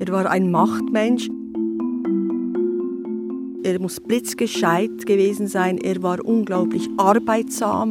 [0.00, 1.28] Er war ein Machtmensch.
[3.64, 5.76] Er muss blitzgescheit gewesen sein.
[5.78, 7.90] Er war unglaublich arbeitsam.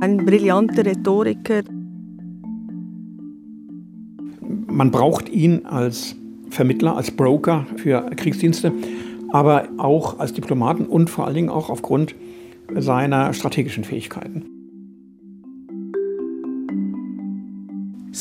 [0.00, 1.62] Ein brillanter Rhetoriker.
[4.66, 6.14] Man braucht ihn als
[6.50, 8.72] Vermittler, als Broker für Kriegsdienste,
[9.30, 12.14] aber auch als Diplomaten und vor allen Dingen auch aufgrund
[12.76, 14.61] seiner strategischen Fähigkeiten.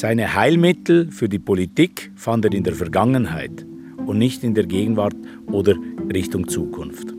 [0.01, 3.67] Seine Heilmittel für die Politik fand er in der Vergangenheit
[4.07, 5.13] und nicht in der Gegenwart
[5.51, 5.75] oder
[6.11, 7.13] Richtung Zukunft.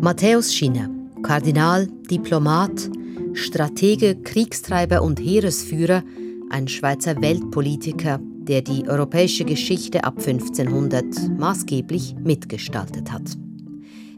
[0.00, 0.88] Matthäus Schinner,
[1.22, 2.88] Kardinal, Diplomat,
[3.34, 6.02] Stratege, Kriegstreiber und Heeresführer,
[6.48, 11.04] ein Schweizer Weltpolitiker, der die europäische Geschichte ab 1500
[11.38, 13.36] maßgeblich mitgestaltet hat.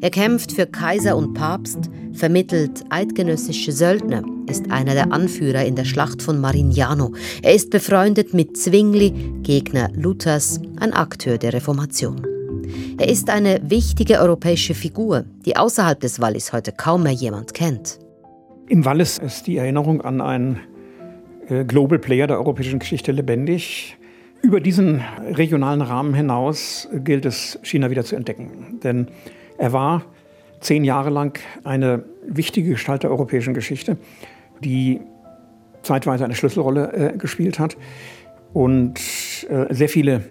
[0.03, 5.85] Er kämpft für Kaiser und Papst, vermittelt eidgenössische Söldner, ist einer der Anführer in der
[5.85, 7.13] Schlacht von Marignano.
[7.43, 9.11] Er ist befreundet mit Zwingli,
[9.43, 12.27] Gegner Luthers, ein Akteur der Reformation.
[12.97, 17.99] Er ist eine wichtige europäische Figur, die außerhalb des Wallis heute kaum mehr jemand kennt.
[18.69, 20.61] Im Wallis ist die Erinnerung an einen
[21.49, 23.99] äh, Global Player der europäischen Geschichte lebendig.
[24.41, 25.03] Über diesen
[25.35, 28.81] regionalen Rahmen hinaus gilt es, China wieder zu entdecken.
[28.83, 29.09] Denn
[29.61, 30.03] er war
[30.61, 33.99] zehn Jahre lang eine wichtige Gestalt der europäischen Geschichte,
[34.61, 35.01] die
[35.83, 37.77] zeitweise eine Schlüsselrolle äh, gespielt hat
[38.55, 38.99] und
[39.49, 40.23] äh, sehr viele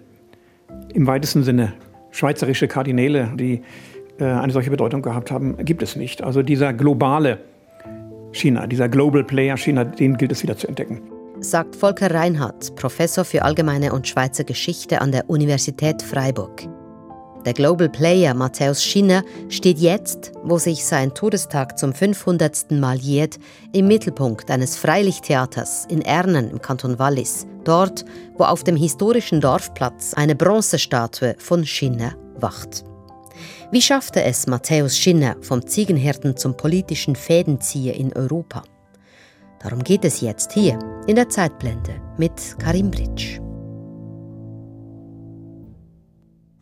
[0.92, 1.74] im weitesten Sinne
[2.10, 3.62] schweizerische Kardinäle, die
[4.18, 6.22] äh, eine solche Bedeutung gehabt haben, gibt es nicht.
[6.22, 7.38] Also dieser globale
[8.32, 11.02] China, dieser Global Player China, den gilt es wieder zu entdecken.
[11.38, 16.68] Sagt Volker Reinhardt, Professor für Allgemeine und Schweizer Geschichte an der Universität Freiburg.
[17.46, 22.70] Der Global Player Matthäus Schinner steht jetzt, wo sich sein Todestag zum 500.
[22.72, 23.38] Mal jährt,
[23.72, 28.04] im Mittelpunkt eines Freilichttheaters in Ernen im Kanton Wallis, dort,
[28.36, 32.84] wo auf dem historischen Dorfplatz eine Bronzestatue von Schinner wacht.
[33.72, 38.64] Wie schaffte es Matthäus Schinner vom Ziegenhirten zum politischen Fädenzieher in Europa?
[39.62, 43.40] Darum geht es jetzt hier in der Zeitblende mit Karim Britsch.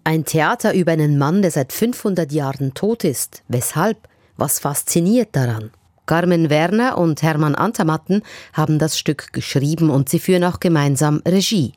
[0.09, 3.43] Ein Theater über einen Mann, der seit 500 Jahren tot ist.
[3.49, 4.09] Weshalb?
[4.39, 5.71] Was fasziniert daran?
[6.07, 8.23] Carmen Werner und Hermann Antamatten
[8.55, 11.75] haben das Stück geschrieben und sie führen auch gemeinsam Regie.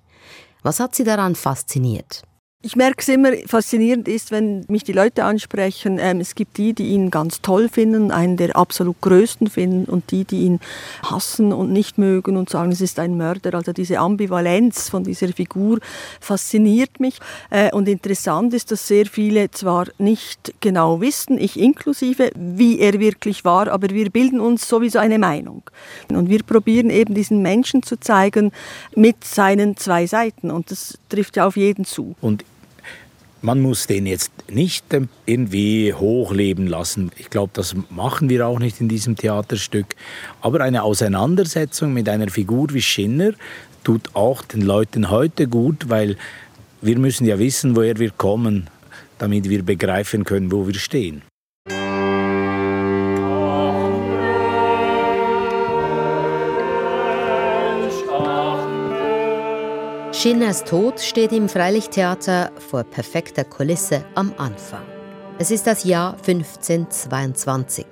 [0.64, 2.22] Was hat sie daran fasziniert?
[2.63, 5.97] Ich merke es immer, faszinierend ist, wenn mich die Leute ansprechen.
[5.99, 10.11] Ähm, es gibt die, die ihn ganz toll finden, einen der absolut größten finden, und
[10.11, 10.59] die, die ihn
[11.01, 13.55] hassen und nicht mögen und sagen, es ist ein Mörder.
[13.55, 15.79] Also diese Ambivalenz von dieser Figur
[16.19, 17.17] fasziniert mich.
[17.49, 22.99] Äh, und interessant ist, dass sehr viele zwar nicht genau wissen, ich inklusive, wie er
[22.99, 25.63] wirklich war, aber wir bilden uns sowieso eine Meinung.
[26.09, 28.51] Und wir probieren eben diesen Menschen zu zeigen
[28.95, 30.51] mit seinen zwei Seiten.
[30.51, 32.16] Und das trifft ja auf jeden zu.
[32.22, 32.45] Und
[33.41, 34.85] man muss den jetzt nicht
[35.25, 37.12] irgendwie hochleben lassen.
[37.18, 39.88] Ich glaube, das machen wir auch nicht in diesem Theaterstück.
[40.41, 43.31] Aber eine Auseinandersetzung mit einer Figur wie Schinner
[43.84, 46.18] tut auch den Leuten heute gut, weil
[46.81, 48.68] wir müssen ja wissen, woher wir kommen,
[49.18, 51.23] damit wir begreifen können, wo wir stehen.
[60.22, 64.84] Schinners Tod steht im Freilichttheater vor perfekter Kulisse am Anfang.
[65.40, 67.88] Es ist das Jahr 1522.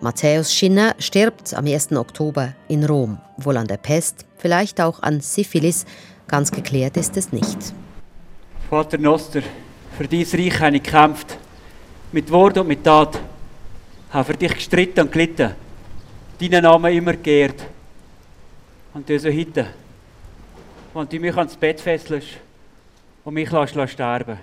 [0.00, 1.90] Matthäus Schinner stirbt am 1.
[1.90, 5.86] Oktober in Rom, wohl an der Pest, vielleicht auch an Syphilis,
[6.28, 7.58] ganz geklärt ist es nicht.
[8.70, 9.42] Vater Noster,
[9.98, 11.36] für dein Reich habe ich gekämpft,
[12.12, 13.18] mit Wort und mit Tat,
[14.10, 15.50] habe für dich gestritten und gelitten,
[16.40, 17.66] deinen Namen immer geehrt.
[18.94, 19.66] Und diese heute
[20.94, 22.28] wenn du mich ans Bett fesselst
[23.24, 24.38] und mich lässt sterben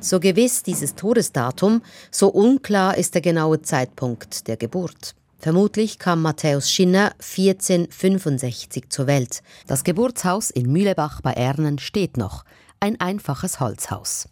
[0.00, 5.14] So gewiss dieses Todesdatum, so unklar ist der genaue Zeitpunkt der Geburt.
[5.38, 9.42] Vermutlich kam Matthäus Schinner 1465 zur Welt.
[9.66, 12.44] Das Geburtshaus in Mühlebach bei Ernen steht noch,
[12.80, 14.28] ein einfaches Holzhaus.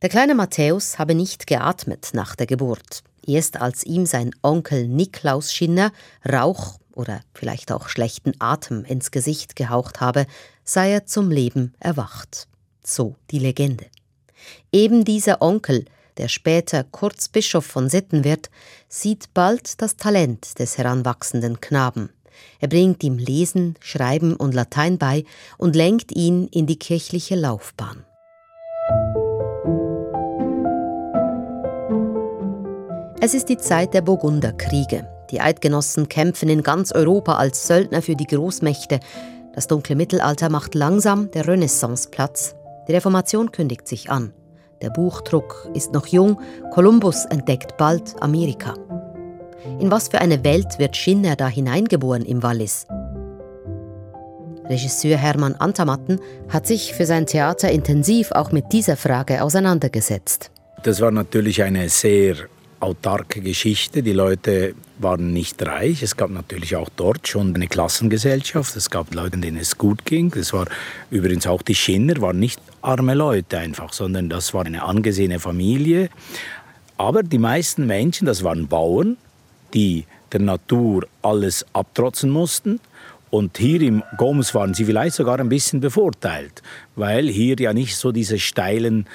[0.00, 3.02] Der kleine Matthäus habe nicht geatmet nach der Geburt.
[3.26, 5.92] Erst als ihm sein Onkel Niklaus Schinner
[6.30, 10.26] Rauch oder vielleicht auch schlechten Atem ins Gesicht gehaucht habe,
[10.64, 12.48] sei er zum Leben erwacht.
[12.84, 13.86] So die Legende.
[14.72, 15.84] Eben dieser Onkel,
[16.16, 18.50] der später Kurzbischof von Sitten wird,
[18.88, 22.10] sieht bald das Talent des heranwachsenden Knaben.
[22.60, 25.24] Er bringt ihm Lesen, Schreiben und Latein bei
[25.58, 28.04] und lenkt ihn in die kirchliche Laufbahn.
[33.20, 35.11] Es ist die Zeit der Burgunderkriege.
[35.32, 39.00] Die Eidgenossen kämpfen in ganz Europa als Söldner für die Großmächte.
[39.54, 42.54] Das dunkle Mittelalter macht langsam der Renaissance Platz.
[42.86, 44.34] Die Reformation kündigt sich an.
[44.82, 46.38] Der Buchdruck ist noch jung.
[46.72, 48.74] Kolumbus entdeckt bald Amerika.
[49.80, 52.86] In was für eine Welt wird Schinner da hineingeboren im Wallis?
[54.68, 60.50] Regisseur Hermann Antamatten hat sich für sein Theater intensiv auch mit dieser Frage auseinandergesetzt.
[60.82, 62.36] Das war natürlich eine sehr
[62.82, 64.02] autarke Geschichte.
[64.02, 66.02] Die Leute waren nicht reich.
[66.02, 68.76] Es gab natürlich auch dort schon eine Klassengesellschaft.
[68.76, 70.30] Es gab Leute, denen es gut ging.
[70.30, 70.66] Das war
[71.10, 76.10] übrigens auch die Schinner, waren nicht arme Leute einfach, sondern das war eine angesehene Familie.
[76.96, 79.16] Aber die meisten Menschen, das waren Bauern,
[79.74, 82.80] die der Natur alles abtrotzen mussten.
[83.30, 86.62] Und hier im Goms waren sie vielleicht sogar ein bisschen bevorteilt,
[86.96, 89.06] weil hier ja nicht so diese steilen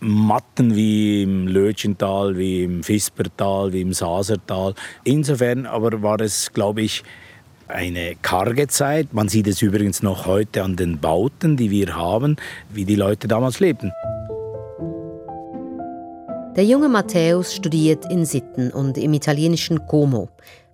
[0.00, 4.74] Matten wie im Lötchental, wie im Fispertal, wie im Sasertal.
[5.04, 7.02] Insofern aber war es, glaube ich,
[7.68, 9.12] eine karge Zeit.
[9.12, 12.36] Man sieht es übrigens noch heute an den Bauten, die wir haben,
[12.70, 13.92] wie die Leute damals lebten.
[16.56, 20.28] Der junge Matthäus studiert in Sitten und im italienischen Como.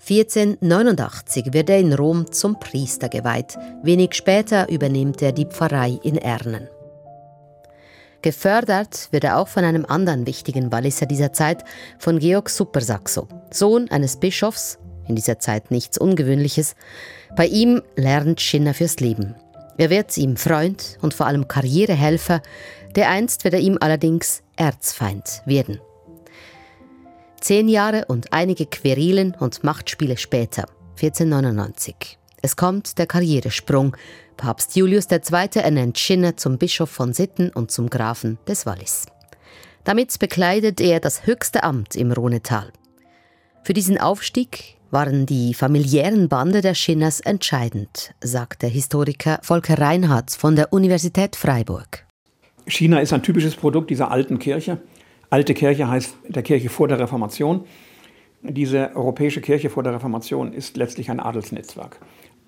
[0.08, 3.58] 1489 wird er in Rom zum Priester geweiht.
[3.82, 6.68] Wenig später übernimmt er die Pfarrei in Ernen.
[8.26, 11.62] Gefördert wird er auch von einem anderen wichtigen Walliser dieser Zeit,
[11.96, 16.74] von Georg Supersaxo, Sohn eines Bischofs, in dieser Zeit nichts Ungewöhnliches.
[17.36, 19.36] Bei ihm lernt Schinner fürs Leben.
[19.78, 22.42] Er wird ihm Freund und vor allem Karrierehelfer,
[22.96, 25.80] der einst wird er ihm allerdings Erzfeind werden.
[27.40, 30.66] Zehn Jahre und einige Querilen und Machtspiele später,
[31.00, 32.18] 1499.
[32.42, 33.96] Es kommt der Karrieresprung,
[34.36, 35.48] Papst Julius II.
[35.54, 39.06] ernennt Schinner zum Bischof von Sitten und zum Grafen des Wallis.
[39.84, 42.72] Damit bekleidet er das höchste Amt im Rhonetal.
[43.62, 50.30] Für diesen Aufstieg waren die familiären Bande der Schinners entscheidend, sagt der Historiker Volker Reinhardt
[50.32, 52.06] von der Universität Freiburg.
[52.66, 54.78] China ist ein typisches Produkt dieser alten Kirche.
[55.30, 57.64] Alte Kirche heißt der Kirche vor der Reformation.
[58.42, 61.98] Diese europäische Kirche vor der Reformation ist letztlich ein Adelsnetzwerk.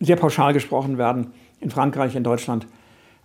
[0.01, 2.67] Sehr pauschal gesprochen werden in Frankreich, in Deutschland,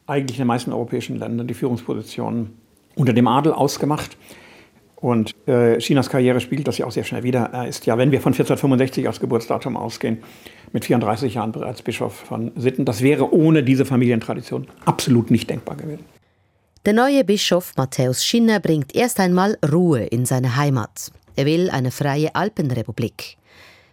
[0.08, 2.58] eigentlich in den meisten europäischen Ländern die Führungspositionen
[2.96, 4.18] unter dem Adel ausgemacht.
[4.96, 7.50] Und äh, Chinas Karriere spiegelt das ja auch sehr schnell wieder.
[7.52, 10.20] Er ist ja, wenn wir von 1465 als Geburtsdatum ausgehen,
[10.72, 12.86] mit 34 Jahren bereits Bischof von Sitten.
[12.86, 16.06] Das wäre ohne diese Familientradition absolut nicht denkbar gewesen.
[16.86, 21.12] Der neue Bischof Matthäus Schinner bringt erst einmal Ruhe in seine Heimat.
[21.36, 23.38] Er will eine freie Alpenrepublik.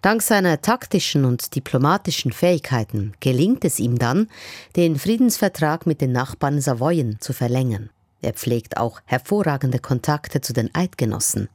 [0.03, 4.29] Dank seiner taktischen und diplomatischen Fähigkeiten gelingt es ihm dann,
[4.75, 7.91] den Friedensvertrag mit den Nachbarn Savoyen zu verlängern.
[8.23, 11.51] Er pflegt auch hervorragende Kontakte zu den Eidgenossen.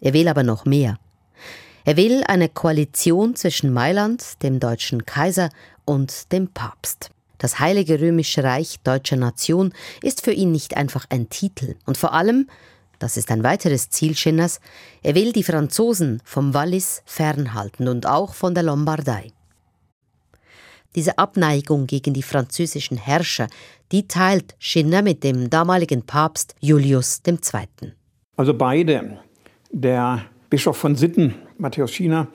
[0.00, 0.98] Er will aber noch mehr.
[1.84, 5.50] Er will eine Koalition zwischen Mailand, dem deutschen Kaiser
[5.84, 7.10] und dem Papst.
[7.38, 12.12] Das Heilige Römische Reich deutscher Nation ist für ihn nicht einfach ein Titel und vor
[12.12, 12.48] allem
[13.04, 14.60] das ist ein weiteres Ziel Schinners,
[15.02, 19.30] er will die Franzosen vom Wallis fernhalten und auch von der Lombardei.
[20.94, 23.48] Diese Abneigung gegen die französischen Herrscher,
[23.92, 27.92] die teilt Schinner mit dem damaligen Papst Julius II.
[28.36, 29.18] Also beide,
[29.70, 32.28] der Bischof von Sitten, Matthäus Schiner,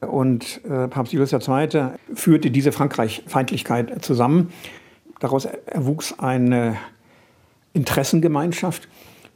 [0.00, 1.90] und äh, Papst Julius II.
[2.14, 4.50] führte diese Frankreich-Feindlichkeit zusammen.
[5.20, 6.78] Daraus erwuchs eine
[7.74, 8.88] Interessengemeinschaft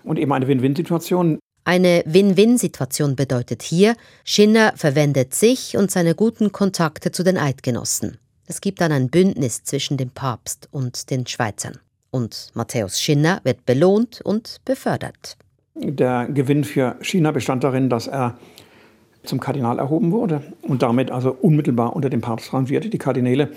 [0.05, 1.39] und eben eine Win-Win-Situation.
[1.65, 8.19] Eine Win-Win-Situation bedeutet hier, Schinner verwendet sich und seine guten Kontakte zu den Eidgenossen.
[8.47, 11.79] Es gibt dann ein Bündnis zwischen dem Papst und den Schweizern.
[12.11, 15.37] Und Matthäus Schinner wird belohnt und befördert.
[15.75, 18.37] Der Gewinn für China bestand darin, dass er
[19.23, 22.89] zum Kardinal erhoben wurde und damit also unmittelbar unter dem Papst rangierte.
[22.89, 23.51] Die Kardinäle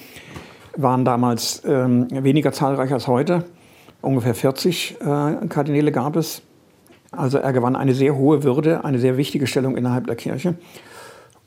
[0.76, 3.46] waren damals ähm, weniger zahlreich als heute
[4.04, 6.42] ungefähr 40 äh, Kardinäle gab es.
[7.12, 10.56] Also er gewann eine sehr hohe Würde, eine sehr wichtige Stellung innerhalb der Kirche.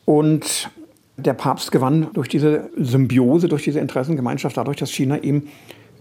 [0.04, 0.70] Und
[1.16, 5.48] der Papst gewann durch diese Symbiose, durch diese Interessengemeinschaft, dadurch, dass China ihm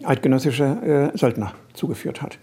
[0.04, 2.38] eidgenössische äh, Söldner zugeführt hat.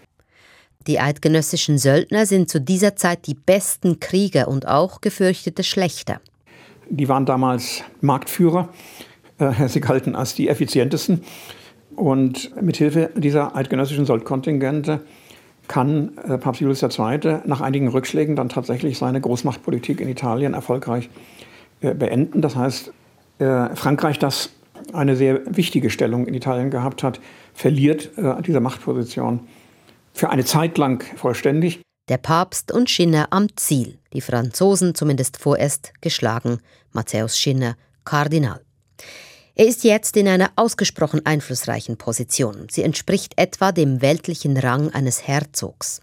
[0.87, 6.19] Die eidgenössischen Söldner sind zu dieser Zeit die besten Krieger und auch gefürchtete Schlechter.
[6.89, 8.69] Die waren damals Marktführer.
[9.37, 11.23] Äh, sie galten als die effizientesten.
[11.95, 15.01] Und mithilfe dieser eidgenössischen Soldkontingente
[15.67, 17.39] kann äh, Papst Julius II.
[17.45, 21.09] nach einigen Rückschlägen dann tatsächlich seine Großmachtpolitik in Italien erfolgreich
[21.81, 22.41] äh, beenden.
[22.41, 22.91] Das heißt,
[23.39, 24.49] äh, Frankreich, das
[24.91, 27.21] eine sehr wichtige Stellung in Italien gehabt hat,
[27.53, 28.11] verliert
[28.45, 29.41] diese Machtposition
[30.11, 31.81] für eine Zeit lang vollständig.
[32.09, 36.59] Der Papst und Schinner am Ziel, die Franzosen zumindest vorerst geschlagen,
[36.91, 38.61] Matthäus Schinner, Kardinal.
[39.55, 42.67] Er ist jetzt in einer ausgesprochen einflussreichen Position.
[42.71, 46.01] Sie entspricht etwa dem weltlichen Rang eines Herzogs.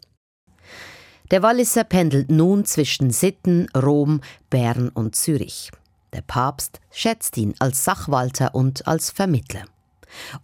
[1.32, 5.70] Der Walliser pendelt nun zwischen Sitten, Rom, Bern und Zürich.
[6.12, 9.64] Der Papst schätzt ihn als Sachwalter und als Vermittler.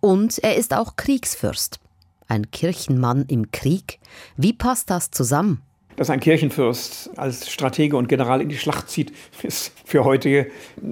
[0.00, 1.80] Und er ist auch Kriegsfürst.
[2.28, 4.00] Ein Kirchenmann im Krieg?
[4.36, 5.62] Wie passt das zusammen?
[5.96, 9.12] Dass ein Kirchenfürst als Stratege und General in die Schlacht zieht,
[9.42, 10.50] ist für heutige,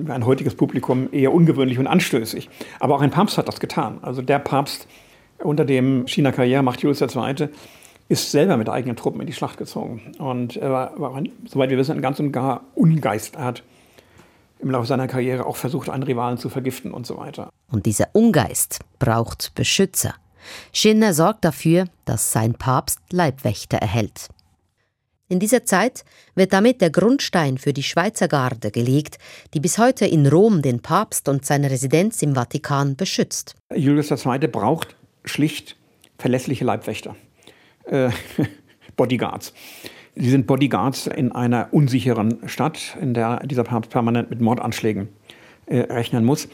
[0.08, 2.48] ein heutiges Publikum eher ungewöhnlich und anstößig.
[2.80, 3.98] Aber auch ein Papst hat das getan.
[4.00, 4.88] Also der Papst,
[5.38, 7.48] unter dem China Karriere macht Julius II.,
[8.08, 10.14] ist selber mit eigenen Truppen in die Schlacht gezogen.
[10.18, 13.36] Und er war, war soweit wir wissen, ein ganz und gar Ungeist.
[13.36, 13.62] Er hat
[14.58, 17.50] im Laufe seiner Karriere auch versucht, einen Rivalen zu vergiften und so weiter.
[17.70, 20.14] Und dieser Ungeist braucht Beschützer.
[20.72, 24.28] Schindler sorgt dafür, dass sein Papst Leibwächter erhält.
[25.28, 26.04] In dieser Zeit
[26.34, 29.16] wird damit der Grundstein für die Schweizer Garde gelegt,
[29.54, 33.54] die bis heute in Rom den Papst und seine Residenz im Vatikan beschützt.
[33.74, 34.46] Julius II.
[34.48, 35.76] braucht schlicht
[36.18, 37.16] verlässliche Leibwächter,
[37.86, 38.10] äh,
[38.96, 39.54] Bodyguards.
[40.14, 45.08] Sie sind Bodyguards in einer unsicheren Stadt, in der dieser Papst permanent mit Mordanschlägen
[45.66, 46.48] äh, rechnen muss.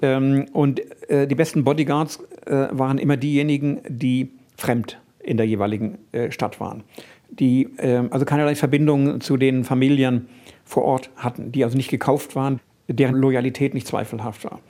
[0.00, 0.80] Ähm, und
[1.10, 6.60] äh, die besten Bodyguards äh, waren immer diejenigen, die fremd in der jeweiligen äh, Stadt
[6.60, 6.82] waren.
[7.30, 10.28] Die ähm, also keinerlei Verbindungen zu den Familien
[10.64, 14.60] vor Ort hatten, die also nicht gekauft waren, deren Loyalität nicht zweifelhaft war.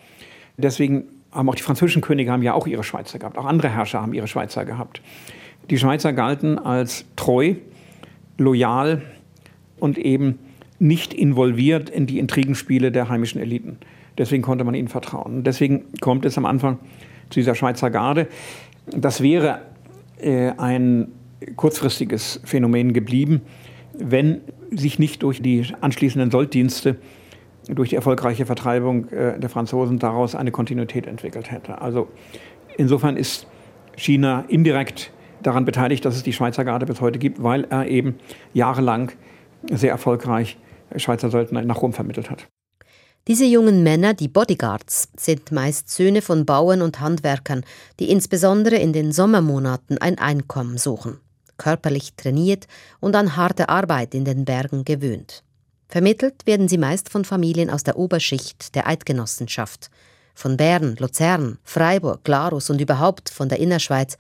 [0.57, 4.03] Deswegen haben auch die französischen Könige haben ja auch ihre Schweizer gehabt, auch andere Herrscher
[4.03, 5.01] haben ihre Schweizer gehabt.
[5.71, 7.55] Die Schweizer galten als treu,
[8.37, 9.03] loyal
[9.79, 10.39] und eben
[10.79, 13.79] nicht involviert in die Intrigenspiele der heimischen Eliten.
[14.19, 15.45] Deswegen konnte man ihnen vertrauen.
[15.45, 16.79] deswegen kommt es am Anfang
[17.31, 18.27] zu dieser Schweizer Garde.
[18.87, 19.63] Das wäre
[20.19, 21.13] äh, ein
[21.57, 23.43] kurzfristiges Phänomen geblieben,
[23.95, 26.97] wenn sich nicht durch die anschließenden Solddienste,
[27.69, 31.81] durch die erfolgreiche Vertreibung äh, der Franzosen daraus eine Kontinuität entwickelt hätte.
[31.81, 32.09] Also
[32.77, 33.47] insofern ist
[33.97, 38.17] China indirekt daran beteiligt, dass es die Schweizer Garde bis heute gibt, weil er eben
[38.53, 39.13] jahrelang
[39.71, 40.59] sehr erfolgreich
[40.97, 42.47] Schweizer Söldner nach Rom vermittelt hat.
[43.29, 47.65] Diese jungen Männer, die Bodyguards, sind meist Söhne von Bauern und Handwerkern,
[48.01, 51.21] die insbesondere in den Sommermonaten ein Einkommen suchen,
[51.61, 52.67] körperlich trainiert
[52.99, 55.45] und an harte Arbeit in den Bergen gewöhnt.
[55.89, 59.91] Vermittelt werden sie meist von Familien aus der Oberschicht der Eidgenossenschaft,
[60.35, 64.17] von Bern, Luzern, Freiburg, Glarus und überhaupt von der Innerschweiz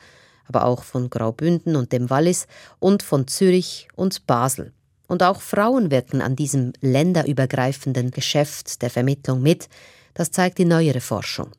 [0.50, 2.48] aber auch von Graubünden und dem Wallis
[2.80, 4.72] und von Zürich und Basel.
[5.06, 9.68] Und auch Frauen wirken an diesem länderübergreifenden Geschäft der Vermittlung mit,
[10.12, 11.52] das zeigt die neuere Forschung.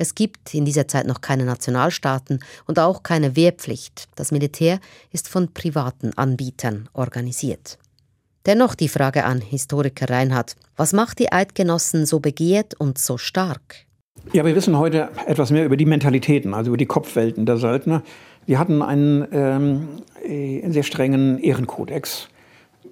[0.00, 4.08] Es gibt in dieser Zeit noch keine Nationalstaaten und auch keine Wehrpflicht.
[4.14, 4.78] Das Militär
[5.10, 7.78] ist von privaten Anbietern organisiert.
[8.46, 13.86] Dennoch die Frage an Historiker Reinhardt, was macht die Eidgenossen so begehrt und so stark?
[14.32, 18.04] Ja, wir wissen heute etwas mehr über die Mentalitäten, also über die Kopfwelten der Söldner.
[18.46, 19.88] Wir hatten einen, ähm,
[20.24, 22.28] äh, einen sehr strengen Ehrenkodex.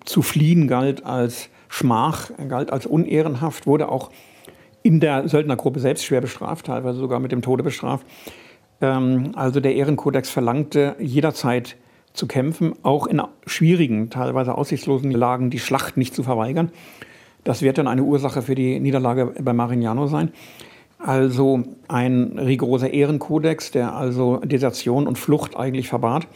[0.04, 4.10] Zu fliehen galt als Schmach, galt als unehrenhaft, wurde auch
[4.86, 8.06] in der Söldnergruppe selbst schwer bestraft, teilweise sogar mit dem Tode bestraft.
[8.80, 11.76] Ähm, also der Ehrenkodex verlangte jederzeit
[12.12, 16.70] zu kämpfen, auch in schwierigen, teilweise aussichtslosen Lagen die Schlacht nicht zu verweigern.
[17.42, 20.30] Das wird dann eine Ursache für die Niederlage bei Marignano sein.
[20.98, 26.28] Also ein rigoroser Ehrenkodex, der also Desertion und Flucht eigentlich verbat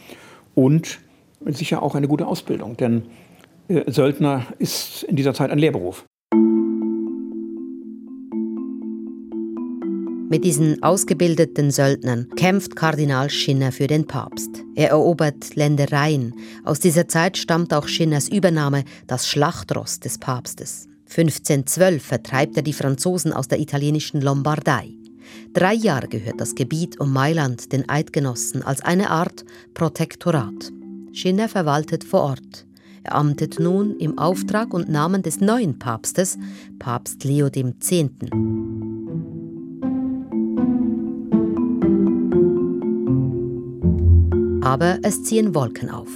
[0.55, 0.99] und
[1.45, 3.03] sicher auch eine gute Ausbildung, denn
[3.69, 6.05] äh, Söldner ist in dieser Zeit ein Lehrberuf.
[10.31, 14.63] Mit diesen ausgebildeten Söldnern kämpft Kardinal Schinner für den Papst.
[14.75, 16.33] Er erobert Ländereien.
[16.63, 20.87] Aus dieser Zeit stammt auch Schinners Übernahme das Schlachtross des Papstes.
[21.09, 24.91] 1512 vertreibt er die Franzosen aus der italienischen Lombardei.
[25.51, 30.71] Drei Jahre gehört das Gebiet um Mailand den Eidgenossen als eine Art Protektorat.
[31.11, 32.65] Schinner verwaltet vor Ort.
[33.03, 36.37] Er amtet nun im Auftrag und Namen des neuen Papstes,
[36.79, 37.91] Papst Leo X.
[44.61, 46.09] Aber es ziehen Wolken auf.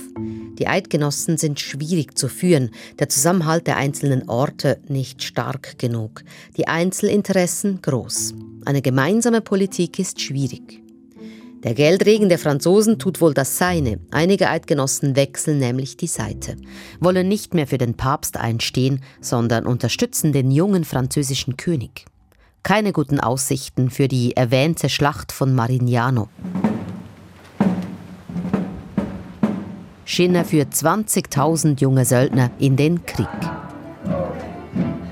[0.60, 6.24] Die Eidgenossen sind schwierig zu führen, der Zusammenhalt der einzelnen Orte nicht stark genug,
[6.56, 8.36] die Einzelinteressen groß.
[8.64, 10.82] Eine gemeinsame Politik ist schwierig.
[11.64, 14.00] Der Geldregen der Franzosen tut wohl das Seine.
[14.12, 16.56] Einige Eidgenossen wechseln nämlich die Seite,
[17.00, 22.06] wollen nicht mehr für den Papst einstehen, sondern unterstützen den jungen französischen König.
[22.62, 26.30] Keine guten Aussichten für die erwähnte Schlacht von Marignano.
[30.08, 33.28] Schinner führt 20.000 junge Söldner in den Krieg.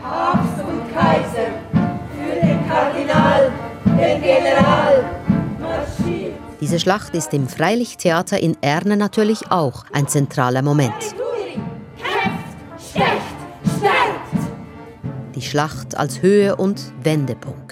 [0.02, 1.50] Papst und Kaiser,
[2.16, 3.52] für den Kardinal,
[3.86, 5.04] den General,
[5.60, 6.34] marschiert.
[6.62, 10.94] Diese Schlacht ist im Freilichttheater in Erne natürlich auch ein zentraler Moment.
[15.34, 17.63] Die Schlacht als Höhe- und Wendepunkt.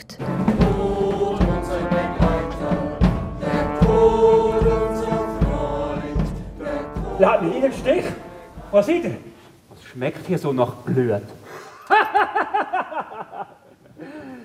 [7.26, 8.06] Hat mich in den Stich.
[8.72, 9.18] Was ist denn?
[9.70, 11.22] Was schmeckt hier so nach Blut?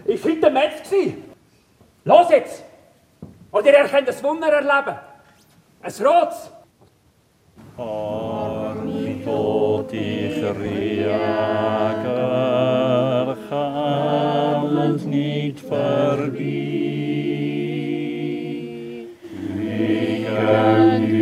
[0.05, 1.17] ich bin der Metz gsi.
[2.05, 2.65] Los jetzt!
[3.51, 4.97] Oder ihr könnt das Wunder erleben.
[5.83, 6.51] Ein Rots.
[9.25, 10.41] Tot ich
[13.51, 16.29] kann uns nicht vorbei.
[19.57, 21.16] Wegen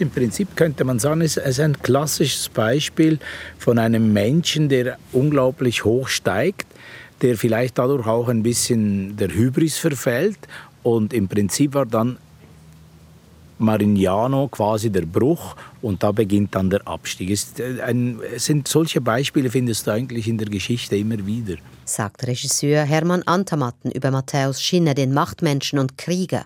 [0.00, 3.18] Im Prinzip könnte man sagen, es ist ein klassisches Beispiel
[3.58, 6.66] von einem Menschen, der unglaublich hoch steigt,
[7.20, 10.38] der vielleicht dadurch auch ein bisschen der Hybris verfällt.
[10.82, 12.16] Und im Prinzip war dann
[13.60, 17.30] Marignano quasi der Bruch und da beginnt dann der Abstieg.
[17.30, 21.56] Es, ein, es sind solche Beispiele findest du eigentlich in der Geschichte immer wieder.
[21.84, 26.44] sagt Regisseur Hermann Antamatten über Matthäus Schinner, den Machtmenschen und Krieger.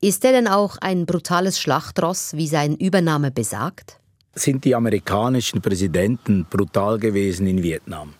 [0.00, 3.98] Ist er denn auch ein brutales Schlachtross, wie sein Übername besagt?
[4.34, 8.14] Sind die amerikanischen Präsidenten brutal gewesen in Vietnam?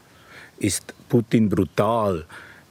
[0.58, 2.25] Ist Putin brutal?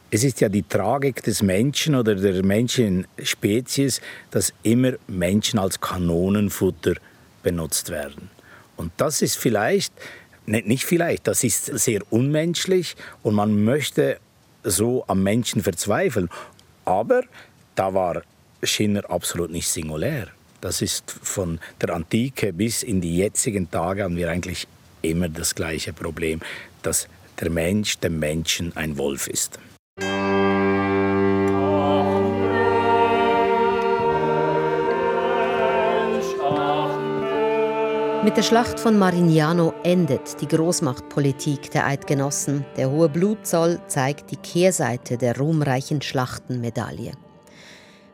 [0.09, 3.99] Es ist ja die Tragik des Menschen oder der Menschenspezies,
[4.31, 6.93] dass immer Menschen als Kanonenfutter
[7.43, 8.29] benutzt werden.
[8.77, 9.93] Und das ist vielleicht,
[10.45, 14.17] nicht vielleicht, das ist sehr unmenschlich und man möchte
[14.63, 16.29] so am Menschen verzweifeln.
[16.85, 17.23] Aber
[17.75, 18.21] da war
[18.63, 20.27] Schinner absolut nicht singulär.
[20.61, 24.67] Das ist von der Antike bis in die jetzigen Tage haben wir eigentlich
[25.01, 26.39] immer das gleiche Problem,
[26.81, 27.09] dass
[27.41, 29.59] der Mensch dem Menschen ein Wolf ist.
[38.27, 42.65] Mit der Schlacht von Marignano endet die Großmachtpolitik der Eidgenossen.
[42.75, 47.13] Der hohe Blutzoll zeigt die Kehrseite der ruhmreichen Schlachtenmedaille.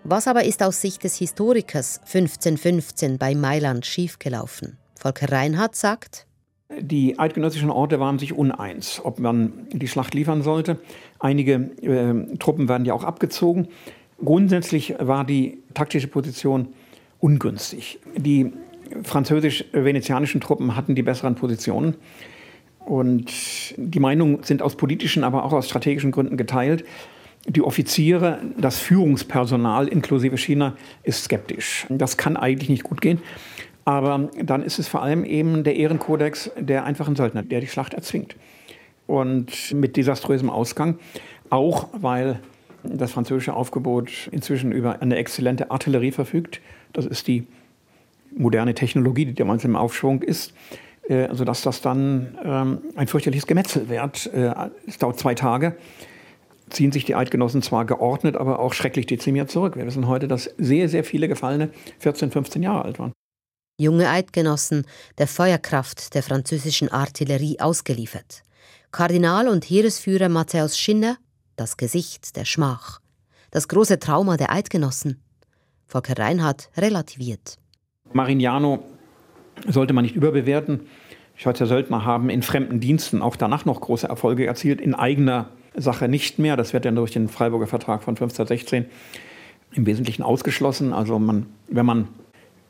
[0.03, 4.77] Was aber ist aus Sicht des Historikers 1515 bei Mailand schiefgelaufen?
[4.99, 6.27] Volker Reinhardt sagt,
[6.79, 10.79] die eidgenössischen Orte waren sich uneins, ob man die Schlacht liefern sollte.
[11.17, 13.67] Einige äh, Truppen werden ja auch abgezogen.
[14.23, 16.67] Grundsätzlich war die taktische Position
[17.19, 17.99] ungünstig.
[18.15, 18.53] Die
[19.03, 21.95] französisch-venezianischen Truppen hatten die besseren Positionen.
[22.79, 23.31] Und
[23.77, 26.83] die Meinungen sind aus politischen, aber auch aus strategischen Gründen geteilt.
[27.47, 31.85] Die Offiziere, das Führungspersonal inklusive China ist skeptisch.
[31.89, 33.19] Das kann eigentlich nicht gut gehen.
[33.85, 37.93] Aber dann ist es vor allem eben der Ehrenkodex der einfachen Söldner, der die Schlacht
[37.93, 38.35] erzwingt.
[39.07, 40.99] Und mit desaströsem Ausgang,
[41.49, 42.39] auch weil
[42.83, 46.61] das französische Aufgebot inzwischen über eine exzellente Artillerie verfügt.
[46.93, 47.45] Das ist die
[48.35, 50.53] moderne Technologie, die damals im Aufschwung ist,
[51.07, 54.27] äh, sodass das dann ähm, ein fürchterliches Gemetzel wird.
[54.33, 54.53] Äh,
[54.87, 55.75] es dauert zwei Tage,
[56.69, 59.75] ziehen sich die Eidgenossen zwar geordnet, aber auch schrecklich dezimiert zurück.
[59.75, 61.69] Wir wissen heute, dass sehr, sehr viele Gefallene
[61.99, 63.11] 14, 15 Jahre alt waren.
[63.79, 64.85] Junge Eidgenossen
[65.17, 68.43] der Feuerkraft der französischen Artillerie ausgeliefert.
[68.91, 71.17] Kardinal und Heeresführer Matthäus Schinner,
[71.55, 72.99] das Gesicht der Schmach.
[73.49, 75.21] Das große Trauma der Eidgenossen.
[75.87, 77.57] Volker Reinhardt relativiert.
[78.13, 78.83] Marignano
[79.67, 80.81] sollte man nicht überbewerten.
[81.35, 86.07] Schweizer Söldner haben in fremden Diensten auch danach noch große Erfolge erzielt, in eigener Sache
[86.07, 86.55] nicht mehr.
[86.57, 88.85] Das wird dann durch den Freiburger Vertrag von 1516
[89.73, 90.93] im Wesentlichen ausgeschlossen.
[90.93, 92.07] Also man, wenn man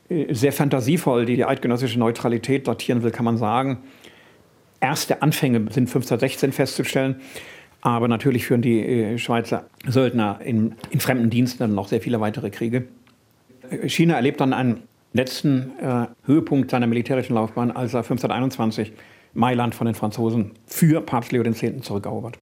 [0.08, 3.78] äh, sehr fantasievoll die, eidgenössische Neutralität datieren will, kann man sagen,
[4.80, 7.16] erste Anfänge sind 1516 festzustellen.
[7.82, 12.48] Aber natürlich führen die äh, Schweizer Söldner in, in fremden Diensten noch sehr viele weitere
[12.48, 12.86] Kriege.
[13.68, 14.82] Äh, China erlebt dann einen
[15.14, 18.92] letzten äh, Höhepunkt seiner militärischen Laufbahn, als er 1521
[19.32, 21.62] Mailand von den Franzosen für Papst Leo X.
[21.82, 22.38] zurückerobert.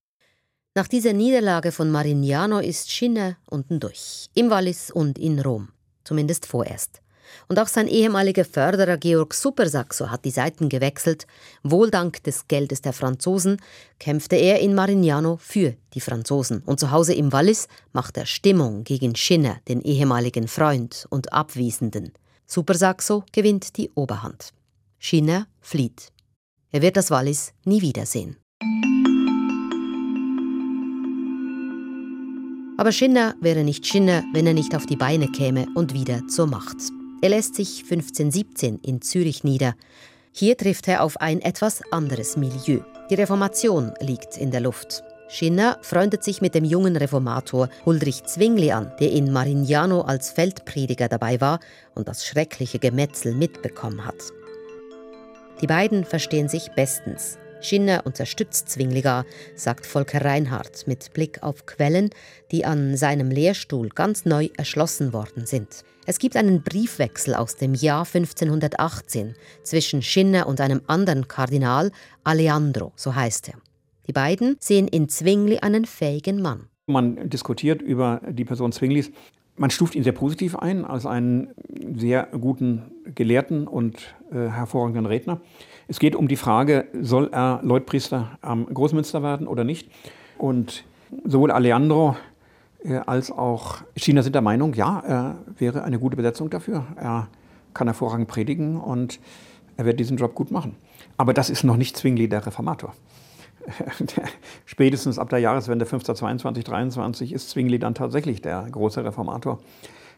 [0.75, 5.69] Nach dieser Niederlage von Marignano ist Schinner unten durch, im Wallis und in Rom,
[6.03, 6.99] zumindest vorerst.
[7.47, 11.25] Und auch sein ehemaliger Förderer Georg Supersaxo hat die Seiten gewechselt.
[11.63, 13.57] Wohl dank des Geldes der Franzosen
[13.99, 16.63] kämpfte er in Marignano für die Franzosen.
[16.65, 22.13] Und zu Hause im Wallis macht er Stimmung gegen Schinner, den ehemaligen Freund und Abwiesenden.
[22.45, 24.53] Supersaxo gewinnt die Oberhand.
[24.99, 26.11] Schinner flieht.
[26.71, 28.37] Er wird das Wallis nie wiedersehen.
[32.77, 36.47] Aber Schinner wäre nicht Schinner, wenn er nicht auf die Beine käme und wieder zur
[36.47, 36.77] Macht.
[37.21, 39.75] Er lässt sich 1517 in Zürich nieder.
[40.33, 42.81] Hier trifft er auf ein etwas anderes Milieu.
[43.09, 45.03] Die Reformation liegt in der Luft.
[45.27, 51.07] Schinner freundet sich mit dem jungen Reformator Huldrych Zwingli an, der in Marignano als Feldprediger
[51.07, 51.59] dabei war
[51.95, 54.31] und das schreckliche Gemetzel mitbekommen hat.
[55.61, 57.37] Die beiden verstehen sich bestens.
[57.61, 62.09] Schinner unterstützt Zwingli gar, sagt Volker Reinhardt mit Blick auf Quellen,
[62.51, 65.83] die an seinem Lehrstuhl ganz neu erschlossen worden sind.
[66.05, 71.91] Es gibt einen Briefwechsel aus dem Jahr 1518 zwischen Schinner und einem anderen Kardinal,
[72.25, 73.72] Aleandro, so heißt er.
[74.07, 76.67] Die beiden sehen in Zwingli einen fähigen Mann.
[76.87, 79.11] Man diskutiert über die Person Zwinglis.
[79.55, 81.49] Man stuft ihn sehr positiv ein, als einen
[81.95, 85.39] sehr guten Gelehrten und äh, hervorragenden Redner.
[85.87, 89.89] Es geht um die Frage, soll er Leutpriester am Großmünster werden oder nicht?
[90.37, 90.83] Und
[91.23, 92.17] sowohl Aleandro
[92.83, 96.85] äh, als auch China sind der Meinung, ja, er wäre eine gute Besetzung dafür.
[96.95, 97.29] Er
[97.73, 99.19] kann hervorragend predigen und
[99.77, 100.75] er wird diesen Job gut machen.
[101.15, 102.93] Aber das ist noch nicht Zwingli der Reformator.
[104.65, 109.59] Spätestens ab der Jahreswende 1522, 23 ist Zwingli dann tatsächlich der große Reformator.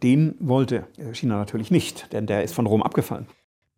[0.04, 3.28] Den wollte China natürlich nicht, denn der ist von Rom abgefallen.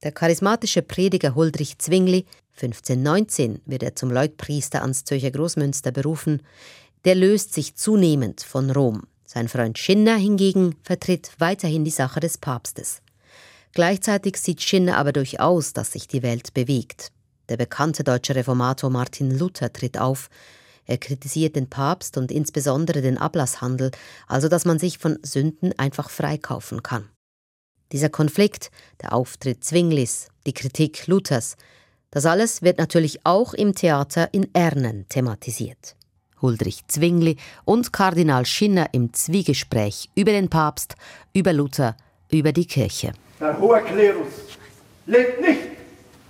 [0.04, 2.26] Der charismatische Prediger Huldrych Zwingli,
[2.56, 6.44] 1519 wird er zum Leutpriester ans Zürcher Großmünster berufen,
[7.06, 9.04] der löst sich zunehmend von Rom.
[9.26, 13.02] Sein Freund Schinner hingegen vertritt weiterhin die Sache des Papstes.
[13.74, 17.12] Gleichzeitig sieht Schinner aber durchaus, dass sich die Welt bewegt.
[17.50, 20.30] Der bekannte deutsche Reformator Martin Luther tritt auf.
[20.86, 23.92] Er kritisiert den Papst und insbesondere den Ablasshandel,
[24.28, 27.10] also dass man sich von Sünden einfach freikaufen kann.
[27.92, 28.70] Dieser Konflikt,
[29.02, 31.56] der Auftritt Zwinglis, die Kritik Luthers,
[32.12, 35.96] das alles wird natürlich auch im Theater in Ernen thematisiert.
[36.42, 40.96] Huldrych Zwingli und Kardinal Schinner im Zwiegespräch über den Papst,
[41.34, 41.98] über Luther,
[42.30, 43.14] über die Kirche.
[43.40, 44.28] Der hohe Klerus
[45.06, 45.77] lebt nicht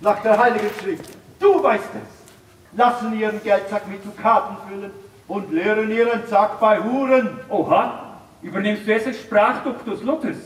[0.00, 1.10] nach der Heiligen Schrift.
[1.38, 2.76] Du weißt es.
[2.78, 4.90] Lassen ihren Geldsack mit Dukaten füllen
[5.26, 7.38] und leeren ihren Sack bei Huren.
[7.48, 10.36] Oha, übernimmst du es als Sprachduktus Luthers?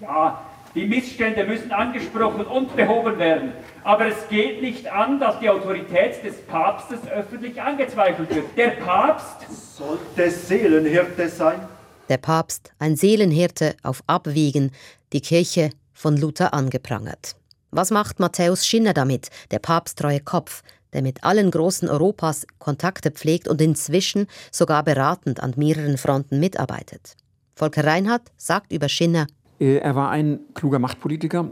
[0.00, 0.40] Ja,
[0.74, 3.52] die Missstände müssen angesprochen und behoben werden.
[3.82, 8.46] Aber es geht nicht an, dass die Autorität des Papstes öffentlich angezweifelt wird.
[8.56, 11.60] Der Papst sollte Seelenhirte sein.
[12.08, 14.70] Der Papst, ein Seelenhirte auf Abwägen,
[15.12, 17.36] die Kirche von Luther angeprangert.
[17.70, 23.48] Was macht Matthäus Schinner damit, der papsttreue Kopf, der mit allen Großen Europas Kontakte pflegt
[23.48, 27.16] und inzwischen sogar beratend an mehreren Fronten mitarbeitet?
[27.54, 29.26] Volker Reinhardt sagt über Schinner,
[29.58, 31.50] äh, er war ein kluger Machtpolitiker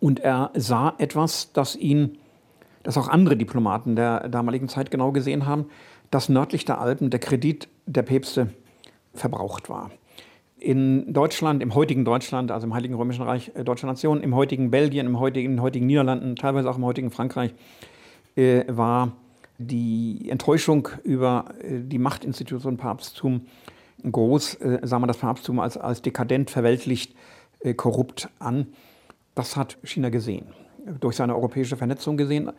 [0.00, 2.18] und er sah etwas, das ihn,
[2.82, 5.66] das auch andere Diplomaten der damaligen Zeit genau gesehen haben,
[6.10, 8.52] dass nördlich der Alpen der Kredit der Päpste
[9.14, 9.90] verbraucht war.
[10.60, 14.70] In Deutschland, im heutigen Deutschland, also im Heiligen Römischen Reich äh, Deutscher Nation, im heutigen
[14.70, 17.54] Belgien, im heutigen, heutigen Niederlanden, teilweise auch im heutigen Frankreich,
[18.36, 19.12] äh, war
[19.56, 23.46] die Enttäuschung über äh, die Machtinstitution Papsttum
[24.10, 27.14] groß, äh, sah man das Papsttum als, als dekadent, verweltlicht,
[27.60, 28.66] äh, korrupt an.
[29.34, 30.46] Das hat China gesehen,
[31.00, 32.50] durch seine europäische Vernetzung gesehen.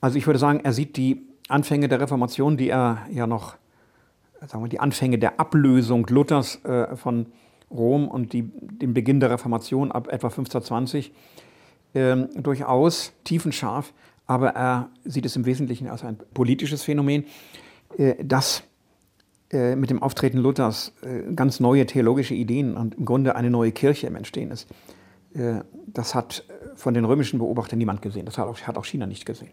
[0.00, 3.56] Also ich würde sagen, er sieht die Anfänge der Reformation, die er ja noch,
[4.46, 7.26] sagen wir, die Anfänge der Ablösung Luthers äh, von
[7.70, 11.12] Rom und die, den Beginn der Reformation ab etwa 1520
[11.94, 13.92] äh, durchaus tiefenscharf,
[14.26, 17.24] aber er sieht es im Wesentlichen als ein politisches Phänomen,
[17.96, 18.62] äh, das
[19.52, 23.70] äh, mit dem Auftreten Luthers äh, ganz neue theologische Ideen und im Grunde eine neue
[23.70, 24.68] Kirche im Entstehen ist.
[25.34, 28.26] Äh, das hat von den römischen Beobachtern niemand gesehen.
[28.26, 29.52] Das hat auch, hat auch China nicht gesehen.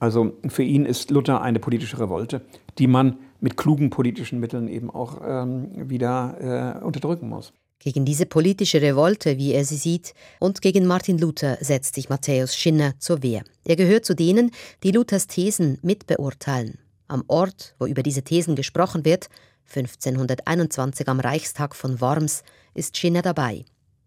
[0.00, 2.40] Also für ihn ist Luther eine politische Revolte,
[2.78, 7.52] die man mit klugen politischen Mitteln eben auch ähm, wieder äh, unterdrücken muss.
[7.78, 12.54] Gegen diese politische Revolte, wie er sie sieht, und gegen Martin Luther setzt sich Matthäus
[12.54, 13.42] Schinner zur Wehr.
[13.64, 14.50] Er gehört zu denen,
[14.82, 16.78] die Luthers Thesen mitbeurteilen.
[17.08, 19.28] Am Ort, wo über diese Thesen gesprochen wird,
[19.74, 22.42] 1521 am Reichstag von Worms,
[22.74, 23.64] ist Schinner dabei.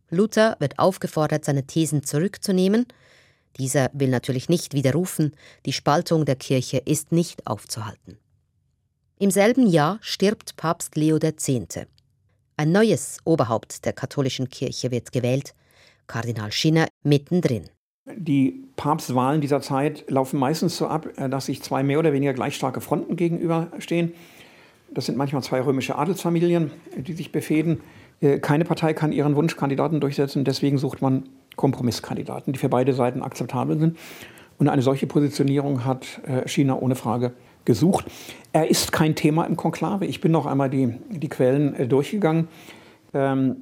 [0.09, 2.85] Luther wird aufgefordert, seine Thesen zurückzunehmen.
[3.57, 5.35] Dieser will natürlich nicht widerrufen,
[5.65, 8.17] die Spaltung der Kirche ist nicht aufzuhalten.
[9.19, 11.49] Im selben Jahr stirbt Papst Leo X.
[12.57, 15.53] Ein neues Oberhaupt der katholischen Kirche wird gewählt,
[16.07, 17.69] Kardinal Schinner mittendrin.
[18.05, 22.33] Die Papstwahlen dieser Zeit laufen meistens so ab, äh, dass sich zwei mehr oder weniger
[22.33, 24.13] gleich starke Fronten gegenüberstehen.
[24.91, 27.81] Das sind manchmal zwei römische Adelsfamilien, die sich befehden.
[28.19, 33.21] Äh, keine Partei kann ihren Wunschkandidaten durchsetzen, deswegen sucht man Kompromisskandidaten, die für beide Seiten
[33.21, 33.97] akzeptabel sind.
[34.57, 37.33] Und eine solche Positionierung hat äh, China ohne Frage
[37.65, 38.05] gesucht.
[38.51, 40.05] Er ist kein Thema im Konklave.
[40.05, 42.47] Ich bin noch einmal die, die Quellen äh, durchgegangen.
[43.13, 43.57] Ähm,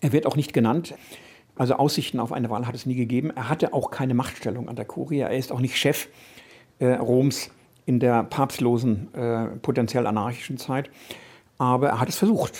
[0.00, 0.94] er wird auch nicht genannt.
[1.56, 3.30] Also Aussichten auf eine Wahl hat es nie gegeben.
[3.34, 5.18] Er hatte auch keine Machtstellung an der Kurie.
[5.18, 6.08] Er ist auch nicht Chef
[6.78, 7.50] äh, Roms
[7.86, 10.90] in der papstlosen, äh, potenziell anarchischen Zeit.
[11.58, 12.58] Aber er hat es versucht.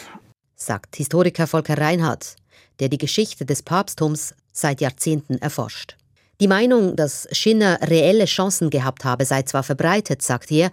[0.54, 2.36] Sagt Historiker Volker Reinhardt,
[2.80, 5.96] der die Geschichte des Papsttums seit Jahrzehnten erforscht.
[6.40, 10.70] Die Meinung, dass Schinner reelle Chancen gehabt habe, sei zwar verbreitet, sagt er,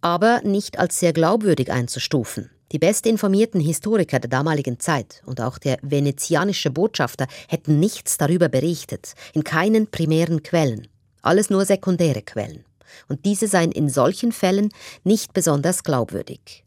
[0.00, 2.50] aber nicht als sehr glaubwürdig einzustufen.
[2.72, 9.14] Die bestinformierten Historiker der damaligen Zeit und auch der venezianische Botschafter hätten nichts darüber berichtet,
[9.34, 10.86] in keinen primären Quellen,
[11.20, 12.64] alles nur sekundäre Quellen.
[13.08, 14.70] Und diese seien in solchen Fällen
[15.04, 16.64] nicht besonders glaubwürdig.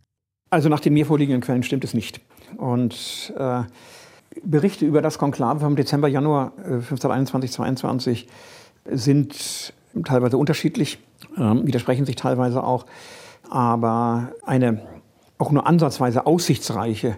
[0.49, 2.19] Also nach den mir vorliegenden Quellen stimmt es nicht.
[2.57, 3.63] Und äh,
[4.43, 8.27] Berichte über das Konklave vom Dezember, Januar 1521, äh, 22
[8.91, 10.99] sind teilweise unterschiedlich,
[11.37, 12.85] äh, widersprechen sich teilweise auch.
[13.49, 14.81] Aber eine
[15.37, 17.17] auch nur ansatzweise aussichtsreiche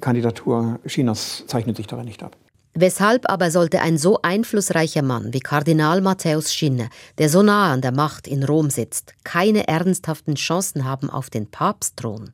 [0.00, 2.36] Kandidatur Chinas zeichnet sich darin nicht ab.
[2.74, 7.82] Weshalb aber sollte ein so einflussreicher Mann wie Kardinal Matthäus Schinner, der so nahe an
[7.82, 12.30] der Macht in Rom sitzt, keine ernsthaften Chancen haben auf den Papstthron?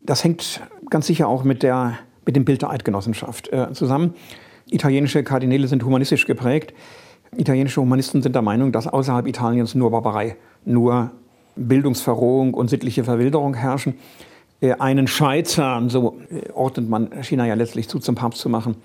[0.00, 4.14] Das hängt ganz sicher auch mit der mit dem Bild der Eidgenossenschaft äh, zusammen.
[4.70, 6.72] Italienische Kardinäle sind humanistisch geprägt.
[7.36, 11.10] Italienische Humanisten sind der Meinung, dass außerhalb Italiens nur Barbarei, nur
[11.56, 13.94] Bildungsverrohung und sittliche Verwilderung herrschen.
[14.60, 18.76] Äh, einen Schweizer, so äh, ordnet man China ja letztlich zu, zum Papst zu machen,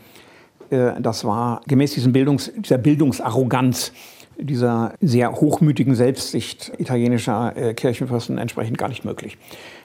[0.70, 3.92] äh, das war gemäß Bildungs, dieser Bildungsarroganz,
[4.40, 9.38] dieser sehr hochmütigen Selbstsicht italienischer äh, Kirchenfürsten entsprechend gar nicht möglich.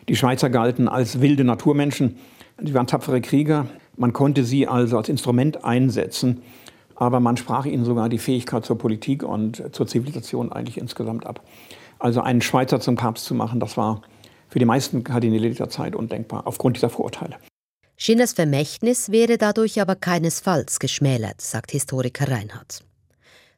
[0.08, 2.16] Die Schweizer galten als wilde Naturmenschen,
[2.64, 3.66] Sie waren tapfere Krieger.
[3.96, 6.42] Man konnte sie also als Instrument einsetzen,
[6.94, 11.44] aber man sprach ihnen sogar die Fähigkeit zur Politik und zur Zivilisation eigentlich insgesamt ab.
[11.98, 14.02] Also einen Schweizer zum Papst zu machen, das war
[14.48, 17.36] für die meisten Kardinäle dieser Zeit undenkbar, aufgrund dieser Vorurteile.
[17.96, 22.84] Schinners Vermächtnis wäre dadurch aber keinesfalls geschmälert, sagt Historiker Reinhardt.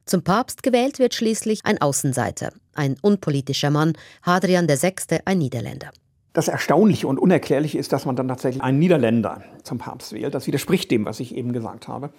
[0.05, 5.91] Zum Papst gewählt wird schließlich ein Außenseiter, ein unpolitischer Mann, Hadrian VI., ein Niederländer.
[6.35, 10.35] Das Erstaunliche und Unerklärliche ist, dass man dann tatsächlich einen Niederländer zum Papst wählt.
[10.35, 12.11] Das widerspricht dem, was ich eben gesagt habe.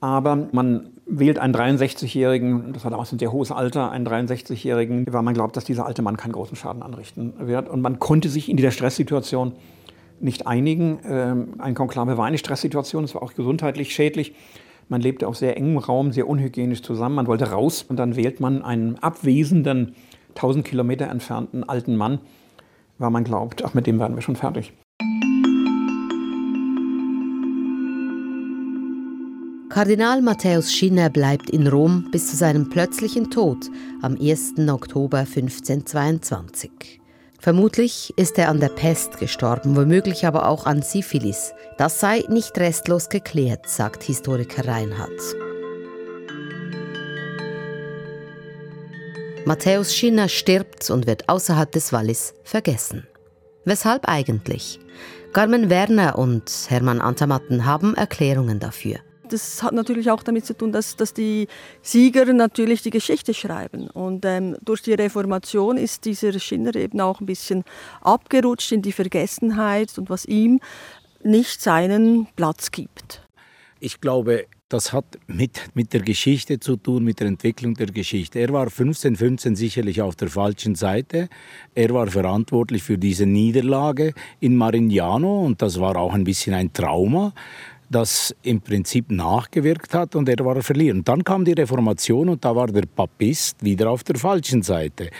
[0.00, 5.22] Aber man wählt einen 63-Jährigen, das war damals ein sehr hohes Alter, einen 63-Jährigen, weil
[5.22, 7.68] man glaubt, dass dieser alte Mann keinen großen Schaden anrichten wird.
[7.68, 9.52] Und man konnte sich in dieser Stresssituation
[10.18, 10.98] nicht einigen.
[11.08, 14.34] Ähm, ein Konklave war eine Stresssituation, es war auch gesundheitlich schädlich.
[14.88, 17.14] Man lebte auf sehr engem Raum, sehr unhygienisch zusammen.
[17.14, 19.94] Man wollte raus und dann wählt man einen abwesenden,
[20.30, 22.18] 1000 Kilometer entfernten alten Mann,
[22.98, 24.72] weil man glaubt, ach, mit dem werden wir schon fertig.
[29.76, 34.54] Kardinal Matthäus Schinner bleibt in Rom bis zu seinem plötzlichen Tod am 1.
[34.70, 37.00] Oktober 1522.
[37.38, 41.52] Vermutlich ist er an der Pest gestorben, womöglich aber auch an Syphilis.
[41.76, 45.45] Das sei nicht restlos geklärt, sagt Historiker Reinhardt.
[49.46, 53.06] Matthäus Schinner stirbt und wird außerhalb des Wallis vergessen.
[53.64, 54.80] Weshalb eigentlich?
[55.32, 58.96] Carmen Werner und Hermann Antamatten haben Erklärungen dafür.
[59.28, 61.46] Das hat natürlich auch damit zu tun, dass, dass die
[61.80, 63.88] Sieger natürlich die Geschichte schreiben.
[63.88, 67.62] Und ähm, durch die Reformation ist dieser Schinner eben auch ein bisschen
[68.00, 70.58] abgerutscht in die Vergessenheit und was ihm
[71.22, 73.22] nicht seinen Platz gibt.
[73.78, 78.40] Ich glaube, das hat mit, mit der Geschichte zu tun, mit der Entwicklung der Geschichte.
[78.40, 81.28] Er war 1515 sicherlich auf der falschen Seite.
[81.74, 86.72] Er war verantwortlich für diese Niederlage in Marignano und das war auch ein bisschen ein
[86.72, 87.32] Trauma
[87.88, 91.04] das im Prinzip nachgewirkt hat und er war verlieren.
[91.04, 95.10] Dann kam die Reformation und da war der Papist wieder auf der falschen Seite.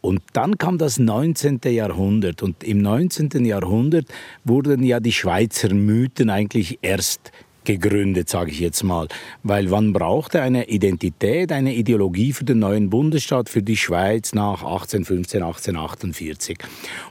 [0.00, 1.60] Und dann kam das 19.
[1.64, 3.44] Jahrhundert und im 19.
[3.44, 4.06] Jahrhundert
[4.44, 7.32] wurden ja die Schweizer Mythen eigentlich erst
[7.66, 9.08] gegründet, sage ich jetzt mal.
[9.42, 14.62] Weil man brauchte eine Identität, eine Ideologie für den neuen Bundesstaat, für die Schweiz nach
[14.62, 16.58] 1815, 1848.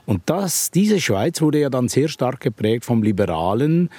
[0.04, 3.90] Und das, diese Schweiz wurde ja dann sehr stark geprägt vom liberalen,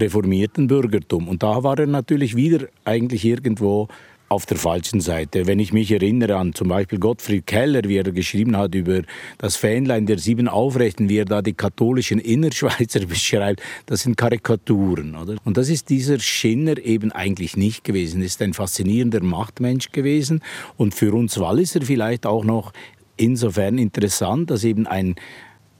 [0.00, 1.28] reformierten Bürgertum.
[1.28, 3.88] Und da war er natürlich wieder eigentlich irgendwo
[4.28, 5.46] auf der falschen Seite.
[5.46, 9.02] Wenn ich mich erinnere an zum Beispiel Gottfried Keller, wie er geschrieben hat über
[9.38, 15.14] das Fähnlein der sieben Aufrechten, wie er da die katholischen Innerschweizer beschreibt, das sind Karikaturen.
[15.14, 15.36] Oder?
[15.44, 18.22] Und das ist dieser Schinner eben eigentlich nicht gewesen.
[18.22, 20.42] Ist ein faszinierender Machtmensch gewesen
[20.76, 22.72] und für uns Walliser vielleicht auch noch
[23.16, 25.14] insofern interessant, dass eben ein,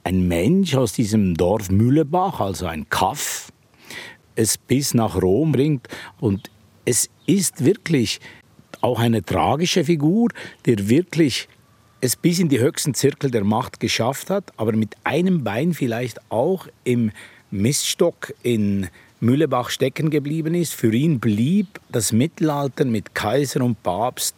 [0.04, 3.52] ein Mensch aus diesem Dorf Mühlebach, also ein Kaff,
[4.36, 5.88] es bis nach Rom bringt
[6.20, 6.50] und
[6.86, 8.20] es ist wirklich
[8.80, 10.30] auch eine tragische Figur,
[10.64, 11.48] der wirklich
[12.00, 16.20] es bis in die höchsten Zirkel der Macht geschafft hat, aber mit einem Bein vielleicht
[16.30, 17.10] auch im
[17.50, 18.88] Miststock in
[19.20, 20.74] Mühlebach stecken geblieben ist.
[20.74, 24.36] Für ihn blieb das Mittelalter mit Kaiser und Papst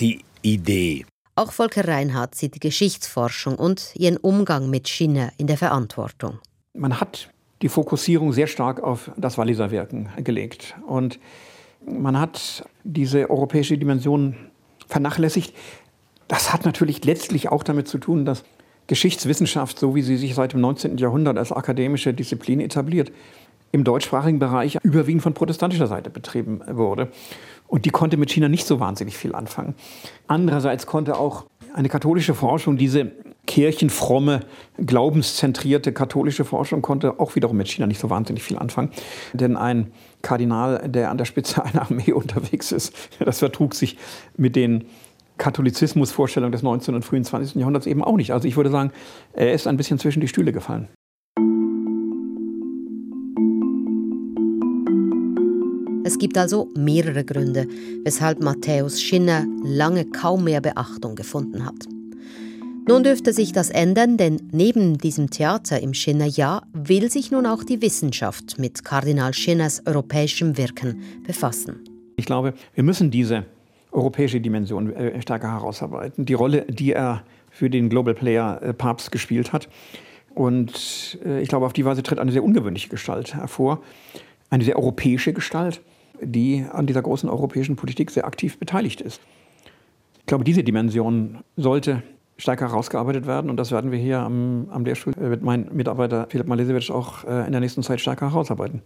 [0.00, 1.04] die Idee.
[1.36, 6.38] Auch Volker Reinhardt sieht die Geschichtsforschung und ihren Umgang mit Schiene in der Verantwortung.
[6.74, 7.30] Man hat
[7.62, 10.74] die Fokussierung sehr stark auf das Walliser Wirken gelegt.
[10.86, 11.20] Und
[11.84, 14.36] man hat diese europäische Dimension
[14.86, 15.54] vernachlässigt.
[16.26, 18.44] Das hat natürlich letztlich auch damit zu tun, dass
[18.86, 20.96] Geschichtswissenschaft, so wie sie sich seit dem 19.
[20.98, 23.12] Jahrhundert als akademische Disziplin etabliert,
[23.70, 27.08] im deutschsprachigen Bereich überwiegend von protestantischer Seite betrieben wurde.
[27.66, 29.74] Und die konnte mit China nicht so wahnsinnig viel anfangen.
[30.26, 33.12] Andererseits konnte auch eine katholische Forschung, diese
[33.46, 34.40] kirchenfromme,
[34.78, 38.90] glaubenszentrierte katholische Forschung, konnte auch wiederum mit China nicht so wahnsinnig viel anfangen.
[39.34, 43.96] Denn ein Kardinal, der an der Spitze einer Armee unterwegs ist, das vertrug sich
[44.36, 44.84] mit den
[45.38, 46.94] Katholizismusvorstellungen des 19.
[46.96, 47.56] und frühen 20.
[47.56, 48.32] Jahrhunderts eben auch nicht.
[48.32, 48.90] Also ich würde sagen,
[49.32, 50.88] er ist ein bisschen zwischen die Stühle gefallen.
[56.04, 57.68] Es gibt also mehrere Gründe,
[58.02, 61.86] weshalb Matthäus Schinner lange kaum mehr Beachtung gefunden hat.
[62.88, 67.62] Nun dürfte sich das ändern, denn neben diesem Theater im Schinner-Jahr will sich nun auch
[67.62, 71.84] die Wissenschaft mit Kardinal Schinners europäischem Wirken befassen.
[72.16, 73.44] Ich glaube, wir müssen diese
[73.92, 76.24] europäische Dimension äh, stärker herausarbeiten.
[76.24, 79.68] Die Rolle, die er für den Global Player äh, Papst gespielt hat.
[80.34, 83.82] Und äh, ich glaube, auf die Weise tritt eine sehr ungewöhnliche Gestalt hervor.
[84.50, 85.82] Eine sehr europäische Gestalt
[86.20, 89.20] die an dieser großen europäischen Politik sehr aktiv beteiligt ist.
[90.18, 92.02] Ich glaube, diese Dimension sollte
[92.38, 96.46] stärker herausgearbeitet werden und das werden wir hier am, am Lehrstuhl mit meinem Mitarbeiter Philipp
[96.46, 98.82] Malesewitsch auch äh, in der nächsten Zeit stärker herausarbeiten.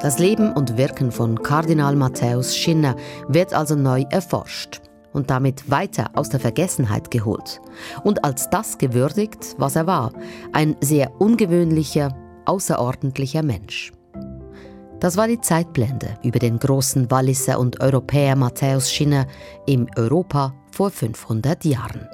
[0.00, 2.94] Das Leben und Wirken von Kardinal Matthäus Schinner
[3.26, 7.60] wird also neu erforscht und damit weiter aus der Vergessenheit geholt
[8.04, 10.12] und als das gewürdigt, was er war,
[10.52, 13.92] ein sehr ungewöhnlicher, außerordentlicher Mensch.
[15.04, 19.26] Das war die Zeitblende über den großen Walliser und Europäer Matthäus Schinner
[19.66, 22.08] im Europa vor 500 Jahren.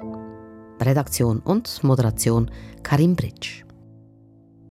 [0.81, 2.51] Redaktion und Moderation
[2.83, 3.63] Karim Britsch.